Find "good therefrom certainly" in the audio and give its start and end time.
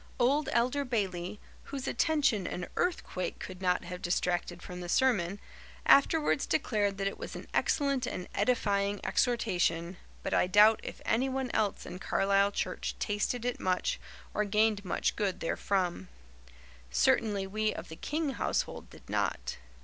15.15-17.45